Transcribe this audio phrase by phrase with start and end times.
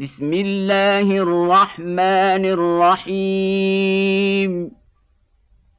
[0.00, 2.44] بسم الله الرحمن
[3.06, 4.70] الرحيم.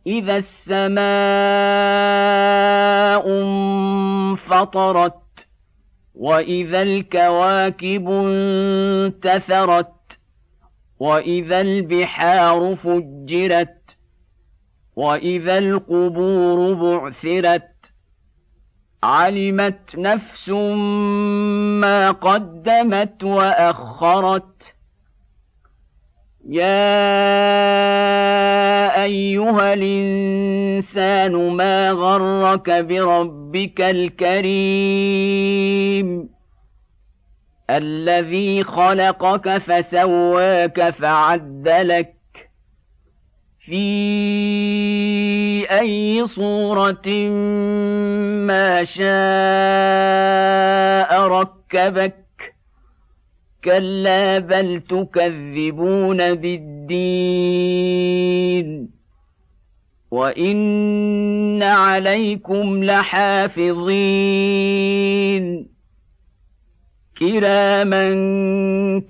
[0.08, 1.00] إذا السماء
[3.42, 5.14] انفطرت
[6.16, 9.92] وإذا الكواكب انتثرت
[11.00, 13.98] وإذا البحار فجرت
[14.96, 17.79] وإذا القبور بعثرت
[19.04, 20.50] علمت نفس
[21.80, 24.74] ما قدمت واخرت
[26.50, 26.90] يا
[29.04, 35.30] ايها الانسان ما غرك بربك الكريم
[37.70, 42.16] الذي خلقك فسواك فعدلك
[43.60, 44.89] في
[45.70, 47.08] اي صورة
[48.48, 49.10] ما شاء
[51.28, 52.16] ركبك
[53.64, 57.70] كلا بل تكذبون بالدين
[60.12, 64.20] وإن عليكم لحافظين
[67.20, 68.10] كراما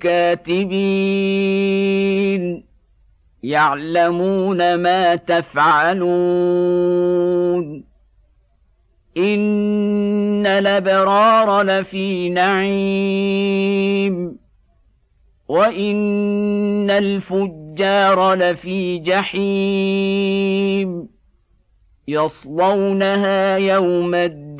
[0.00, 1.50] كاتبين
[3.42, 6.04] يعلمون ما تفعلون.
[9.16, 14.38] إن الأبرار لفي نعيم.
[15.48, 21.08] وإن الفجار لفي جحيم.
[22.08, 24.50] يصلونها يوم الدين.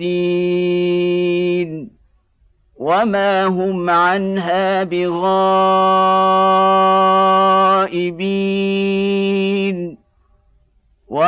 [2.76, 7.19] وما هم عنها بغائبين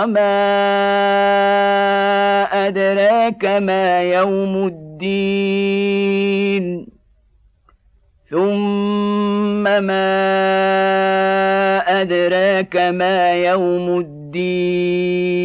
[0.03, 0.35] وما
[2.67, 6.07] ادراك ما يوم الدين
[8.31, 10.13] ثم ما
[12.03, 15.43] ادراك ما يوم الدين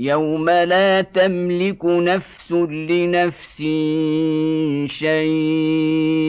[0.00, 3.56] يوم لا تملك نفس لنفس
[4.98, 6.20] شيئا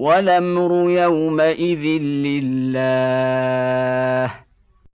[0.00, 1.84] والأمر يومئذ
[2.24, 3.70] لله.